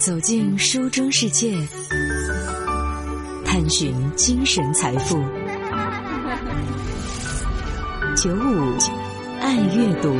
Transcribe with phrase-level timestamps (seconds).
[0.00, 1.54] 走进书中世界，
[3.44, 5.16] 探寻精神财富。
[8.16, 8.78] 九五
[9.40, 10.16] 爱阅读，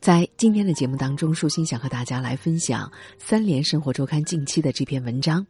[0.00, 2.84] 在今天的节目当中，舒心想和大家来分享
[3.16, 5.46] 《三联生活周刊》近期的这篇文章，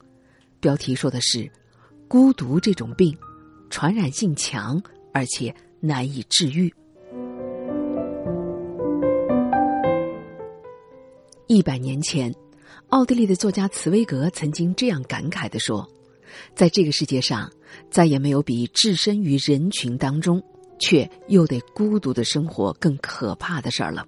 [0.61, 1.51] 标题说的是
[2.09, 3.17] “孤独这种病，
[3.71, 4.79] 传染性强，
[5.15, 6.71] 而且难以治愈”。
[11.53, 12.33] 一百年前，
[12.91, 15.85] 奥地利的作家茨威格曾经这样感慨的说
[16.55, 17.51] ：“在这个世界上，
[17.91, 20.41] 再也没有比置身于人群当中，
[20.79, 24.07] 却又得孤独的生活更可怕的事儿了。”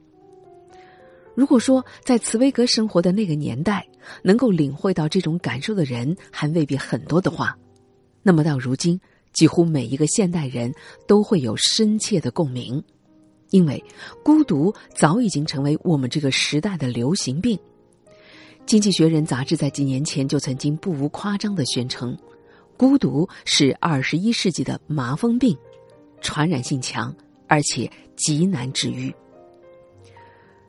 [1.35, 3.85] 如果说在茨威格生活的那个年代，
[4.23, 7.59] 能够领会到这种感受的人还未必很多的话，
[8.23, 9.01] 那么到如今，
[9.33, 10.73] 几乎每一个现代人
[11.09, 12.85] 都会有深切的共鸣。
[13.52, 13.83] 因为
[14.24, 17.56] 孤独早已经成为我们这个时代的流行病，
[18.66, 22.16] 《经济学人》杂志在几年前就曾经不无夸张的宣称，
[22.79, 25.57] 孤独是二十一世纪的麻风病，
[26.23, 27.15] 传染性强，
[27.46, 29.15] 而且极难治愈。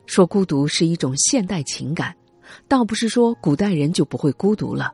[0.04, 2.14] 说孤独是一种现代情感，
[2.68, 4.92] 倒不是说古代人就不会孤独了，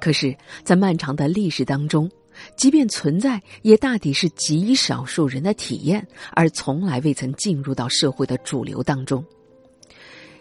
[0.00, 2.08] 可是，在漫长的历史当中。
[2.56, 9.24] 即便存在，也大抵是极少数人的体验，而从来未曾进入到社会的主流当中。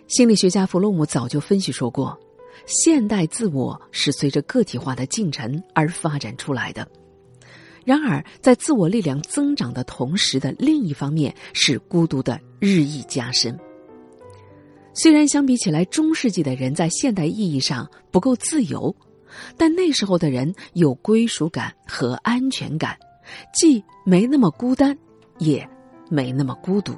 [0.08, 2.18] 心理学家弗洛姆早就分析说过，
[2.66, 6.88] 现代自我是随着个体化的进程而发展出来的。
[7.84, 13.58] 然而，在自我力量增长的同时的另一方面，是孤独的日益加深。
[14.94, 18.94] 虽然相比起来，中世纪的人在现代意义上不够自由。
[19.58, 22.98] 但那时候的人有归属感和安全感，
[23.54, 24.98] 既没那么孤单，
[25.38, 25.68] 也
[26.10, 26.94] 没那么孤独。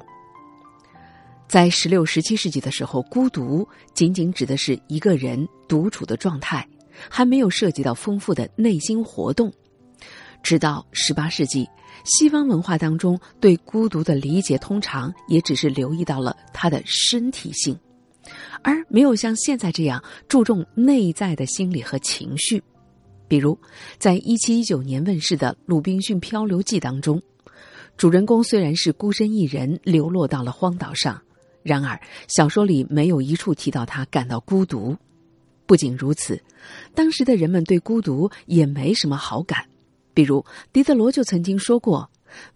[1.48, 6.66] 在十六、十七世纪的时候，孤独仅仅指的是一个人独处的状态，
[7.08, 9.52] 还没有涉及到丰富的内心活动。
[10.42, 11.68] 直到十八世纪，
[12.04, 17.76] 西方文化当中对孤独的理解，通常也只是留意到了他的身体性。
[18.62, 22.62] 而没有像现在这样注重内在的心理和情绪，
[23.26, 23.58] 比如，
[23.98, 27.20] 在一七一九年问世的《鲁滨逊漂流记》当中，
[27.96, 31.22] 主人公虽然是孤身一人流落到了荒岛上，
[31.62, 34.96] 然而小说里没有一处提到他感到孤独。
[35.66, 36.42] 不仅如此，
[36.94, 39.64] 当时的人们对孤独也没什么好感，
[40.12, 42.10] 比如狄德罗就曾经说过：“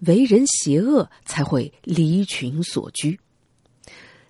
[0.07, 3.19] 为人邪恶才会离群所居。”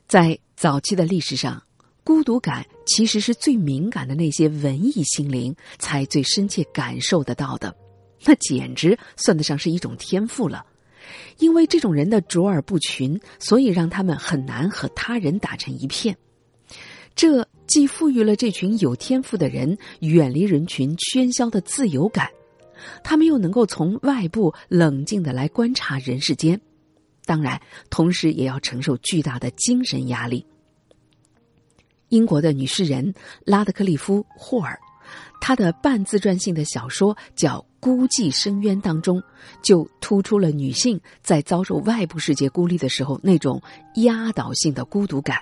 [0.07, 1.63] 在早期的历史上，
[2.03, 7.75] 孤独感其实是最敏感的那些文艺心灵才最深切感受得到的，
[8.25, 10.65] 那简直算得上是一种天赋了。
[11.39, 16.17] 因为这种人的卓尔不群，所以让他们很难和他人打成一片。
[17.15, 22.29] 这既赋予了这群有天赋的人远离人群喧嚣的自由感，
[23.03, 26.61] 他们又能够从外部冷静的来观察人世间。
[27.27, 30.45] 当然，同时也要承受巨大的精神压力。
[32.11, 33.15] 英国的女诗人
[33.45, 34.79] 拉德克利夫·霍尔，
[35.41, 39.23] 她的半自传性的小说叫《孤寂深渊》当中，
[39.63, 43.61] 就突出了女性在遭受外部世界孤立的时候那种
[43.97, 45.39] 压倒性的孤独感，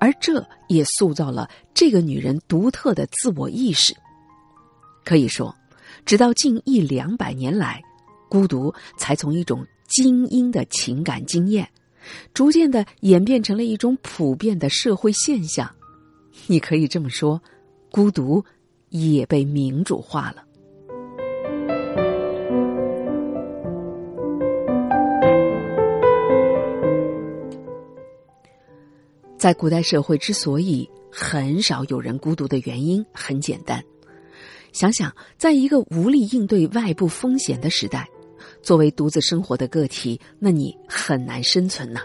[0.00, 3.94] 而这也塑造了这个女人独特的自我意识。
[5.04, 5.54] 可以说，
[6.04, 7.80] 直到近一两百年来，
[8.28, 9.64] 孤独才从一种。
[9.96, 11.66] 精英的情感经验，
[12.34, 15.74] 逐渐的演变成了一种普遍的社会现象。
[16.48, 17.40] 你可以这么说，
[17.90, 18.44] 孤独
[18.90, 20.44] 也被民主化了。
[29.38, 33.82] 在古代社会，之所以很少有人孤独的原因很简单，
[34.72, 38.06] 想想，在一个无力应对外部风险的时代。
[38.66, 42.00] 作为独自生活的个体，那你很难生存呐。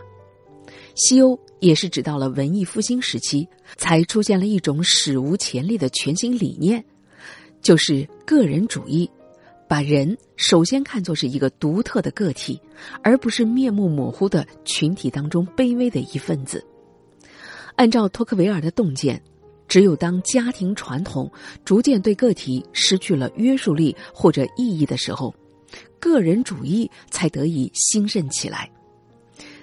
[0.94, 3.48] 西欧也是直到了文艺复兴时期，
[3.78, 6.86] 才出现了一种史无前例的全新理念，
[7.64, 9.10] 就是个人主义，
[9.68, 12.62] 把人首先看作是一个独特的个体，
[13.02, 16.64] 而不是面目模糊的群体当中卑微的一份子。
[17.76, 19.20] 按照托克维尔的洞见，
[19.68, 21.32] 只有当家庭传统
[21.66, 25.34] 逐渐对个体失去了约束力或者意义的时候。
[26.02, 28.70] 个人主义才得以兴盛起来，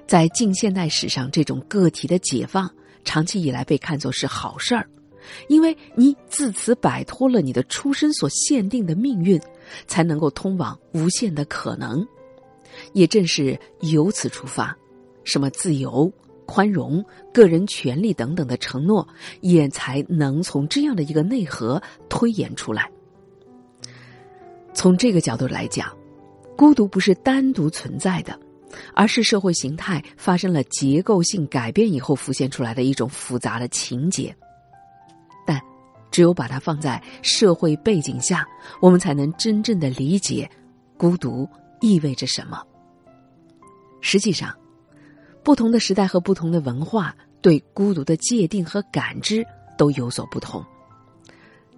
[0.06, 2.70] 在近现代史上，这种个体的解放
[3.05, 4.88] 长期以来被看作是好事儿，
[5.49, 9.38] 因为你自此摆脱了你的出身所限定的命运，
[9.87, 12.06] 才能够通往无限的可能。
[12.93, 14.76] 也正是由此出发，
[15.25, 16.11] 什么自由、
[16.46, 19.06] 宽容、个人权利等等的承诺，
[19.41, 22.88] 也才能从这样的一个内核推演出来。
[24.73, 25.93] 从这个角度来讲，
[26.58, 28.37] 孤独不是单独存在的，
[28.93, 34.34] 而是社会形态发生了结构性改变以后浮现出来的一种复杂的情节。
[35.46, 35.62] 但，
[36.10, 38.44] 只有把它放在社会背景下，
[38.81, 40.50] 我们才能真正的理解
[40.96, 41.49] 孤独
[41.81, 42.60] 意味着什么。
[44.00, 44.52] 实际上，
[45.44, 49.46] 不同的时代和不同的文化对孤独的界定和感知
[49.76, 50.60] 都有所不同。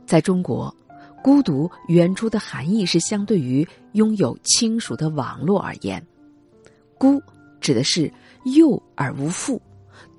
[0.06, 0.74] 在中国，
[1.22, 6.04] 孤独原初的含义是相对于拥有亲属的网络而言，
[6.96, 7.22] 孤
[7.60, 8.10] 指的是
[8.44, 9.60] 幼而无父，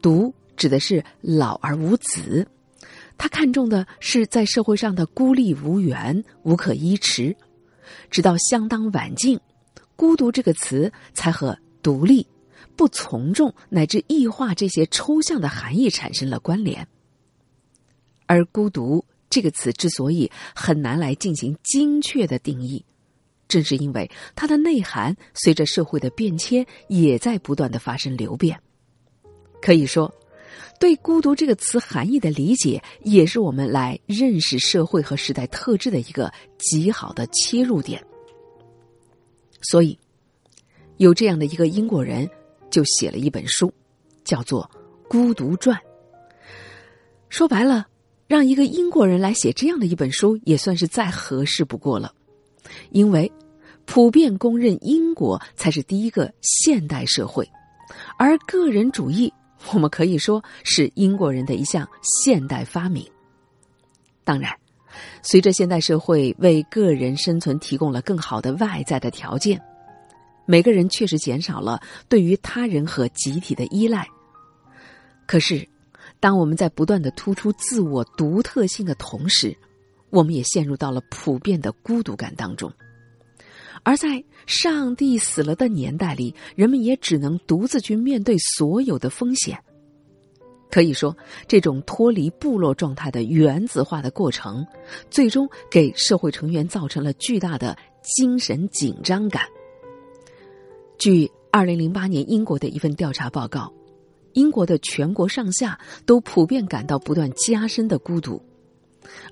[0.01, 2.47] 独指的是老而无子。
[3.17, 7.35] 他看重的是在社会上的孤立无援、无可依持。
[8.09, 9.39] 直到相当晚近，
[9.95, 12.25] 孤独这个词才和独立、
[12.75, 16.87] 不从众乃至异化这些抽象的含义产生了关联。
[18.27, 22.85] 而孤独这个词之所以很难来进行精确的定义，
[23.47, 28.61] 正是因为它的内涵随着社会的变迁也在不断的发生流变。
[29.59, 30.13] 可以说，
[30.79, 38.05] 对孤独这个词含义的理解，也是我们来认识社会和时代特质的一个极好的切入点。
[39.63, 39.97] 所以。
[40.97, 42.29] 有这样的一个英国人，
[42.69, 43.73] 就写了一本书，
[44.23, 44.69] 叫做
[45.09, 45.75] 《孤独传》。
[47.27, 47.87] 说白了，
[48.31, 52.13] 让一个英国人来写这样的一本书，也算是再合适不过了。
[52.91, 53.29] 因为
[53.83, 57.45] 普遍公认，英国才是第一个现代社会，
[58.17, 59.33] 而个人主义，
[59.73, 63.05] 我们可以说是英国人的一项现代发明。
[64.23, 64.49] 当然，
[65.21, 69.61] 随着现代社会为个人生存提供了更好的外在的条件。
[70.45, 74.07] 每个人确实减少了对于他人和集体的依赖，
[75.27, 75.67] 可是，
[76.21, 79.57] 当我们在不断的突出自我独特性的同时，
[80.11, 82.71] 我们也陷入到了普遍的孤独感当中。
[83.83, 89.57] 而在上帝死了的年代里，人们也只能独自去面对所有的风险。
[90.69, 94.65] 可以说，这种脱离部落状态的原子化的过程，
[95.09, 99.43] 最终给社会成员造成了巨大的精神紧张感。
[100.99, 103.73] 据二零零八年英国的一份调查报告，
[104.33, 108.41] 英国的全国上下都普遍感到不断加深的孤独，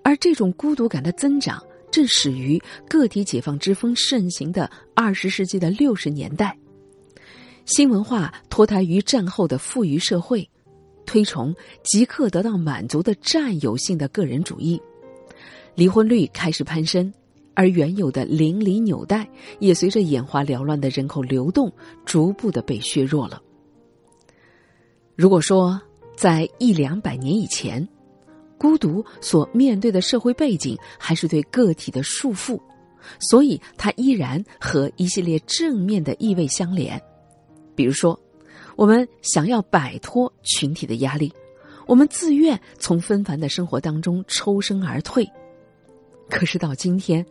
[0.03, 6.57] 而这种孤独感的增长正始于个体解放之风盛行的二十世纪的六十年代。
[7.65, 10.49] 新文化脱胎于战后的富裕社会，
[11.05, 11.53] 推崇
[11.83, 14.81] 即刻得到满足的占有性的个人主义，
[15.75, 17.13] 离婚率开始攀升。
[17.55, 19.27] 而原有的邻里纽带
[19.59, 21.69] 也随着眼花缭乱的人口流动，
[22.05, 23.41] 逐步的被削弱了。
[25.19, 25.77] 如果说
[26.15, 27.85] 在一两百年以前，
[28.57, 32.57] 孤独所面对的社会背景还是对个体的束缚，
[33.19, 36.97] 所以它依然和一系列正面的意味相连。
[37.75, 38.17] 比如说，
[38.77, 41.33] 我们想要摆脱群体的压力，
[41.85, 45.29] 我们自愿从纷繁的生活当中抽身而退。
[46.29, 47.25] 可是到今天，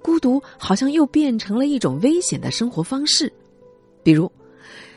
[0.00, 3.32] 孤独好像又变成了一种危险的生活方式，
[4.04, 4.30] 比如，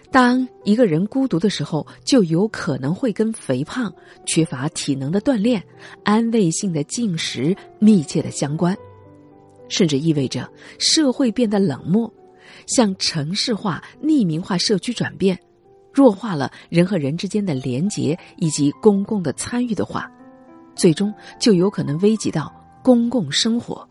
[0.09, 3.93] 当一个人孤独的时候，就有可能会跟肥胖、
[4.25, 5.61] 缺乏体能的锻炼、
[6.03, 8.75] 安慰性的进食密切的相关，
[9.67, 10.49] 甚至意味着
[10.79, 12.11] 社会变得冷漠，
[12.67, 15.37] 向城市化、匿名化社区转变，
[15.93, 20.09] 弱化了人和人之间的连结以及公共的参与的话，
[20.73, 23.87] 最终就有可能危及到公共生活。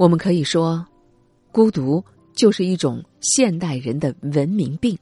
[0.00, 0.86] 我们可以说，
[1.52, 2.02] 孤独
[2.34, 4.98] 就是一种现代人的文明病。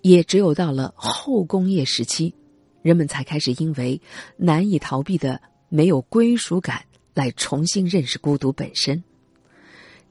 [0.00, 2.34] 也只有到了后工业时期，
[2.80, 4.00] 人们才开始因为
[4.38, 5.38] 难以逃避的
[5.68, 9.04] 没有归属感，来重新认识孤独本身。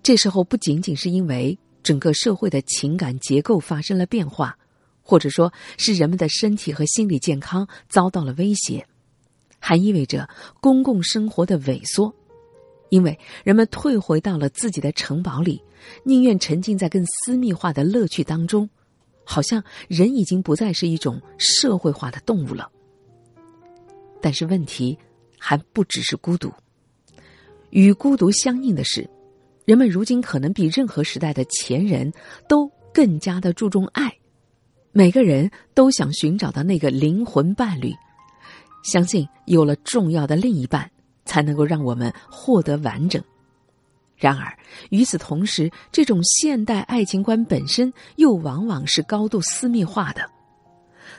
[0.04, 4.56] 这时候不仅仅是因为整个社会的情感结构发生了变化，
[5.02, 8.86] 或者说是人们的身体和心理健康遭到了威胁，
[9.58, 10.30] 还意味着
[10.62, 12.14] 公共生活的萎缩。
[12.90, 15.62] 因为人们退回到了自己的城堡里，
[16.04, 18.70] 宁愿沉浸在更私密化的乐趣当中，
[19.24, 22.72] 好像人已经不再是一种社会化的动物了。
[24.22, 24.98] 但是问题
[25.38, 26.52] 还不只是孤独，
[27.70, 29.08] 与孤独相应的是，
[29.66, 32.12] 人们如今可能比任何时代的前人
[32.48, 34.12] 都更加的注重爱，
[34.92, 37.94] 每个人都想寻找到那个灵魂伴侣，
[38.84, 40.90] 相信有了重要的另一半。
[41.38, 43.24] 才能够让我们获得完整。
[44.16, 44.58] 然而，
[44.90, 50.28] 与此同时，这种现代爱情观本身又往往是高度私密化的，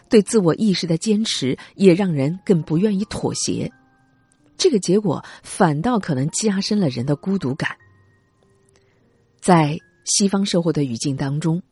[0.09, 3.71] 对自我意识的坚持也让人更不愿意妥协。
[4.57, 7.71] 这个结果反倒可能加深了人的孤独感。
[9.41, 11.63] 在西方社会的语境当中，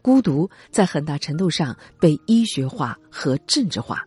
[0.00, 4.06] 孤独在很大程度上被医学化和政治化。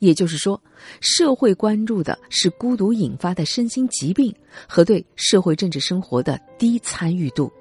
[0.00, 0.60] 也就是说，
[1.00, 4.32] 社会关注的是孤独引发的身心疾病
[4.68, 7.52] 和对社会政治生活的低参与度。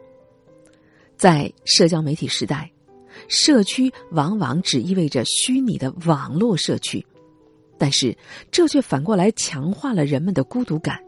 [1.16, 2.72] 在社交媒体时代，
[3.28, 7.04] 社区往往只意味着虚拟的网络社区，
[7.76, 8.16] 但是
[8.52, 11.00] 这却反过来强化了人们的孤独感。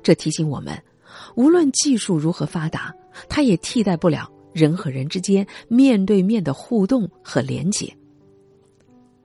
[0.00, 0.80] 这提醒我们，
[1.34, 2.94] 无论技术如何发达，
[3.28, 7.92] 它也替代不了人和人之间面对面的互动和连结。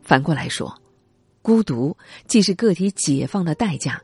[0.01, 0.75] 反过来说。
[1.41, 1.95] 孤独
[2.27, 4.01] 既是个体解放的代价，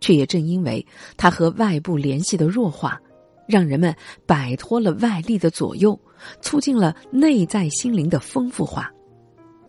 [0.00, 0.86] 却也正因为
[1.16, 3.00] 它和外部联系的弱化，
[3.48, 3.94] 让人们
[4.26, 5.98] 摆脱了外力的左右，
[6.40, 8.90] 促进了内在心灵的丰富化。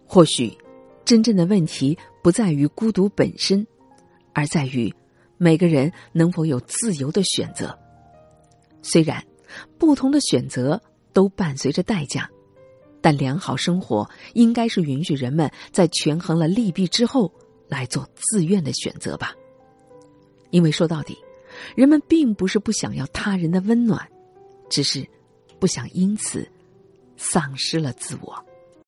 [0.06, 0.56] 或许，
[1.04, 3.66] 真正的问题不在于孤独本身，
[4.34, 4.94] 而在于
[5.38, 7.78] 每个人能否有自由的选择。
[8.82, 9.24] 虽然
[9.78, 10.82] 不同的选择
[11.14, 12.30] 都伴随着代价。
[13.02, 17.34] 但良好生活应该是允许人们在权衡了利弊之后
[17.68, 19.34] 来做自愿的选择吧。
[20.52, 21.18] 因为说到底，
[21.76, 24.08] 人们并不是不想要他人的温暖，
[24.70, 25.06] 只是
[25.60, 26.48] 不想因此
[27.18, 28.46] 丧失了自我。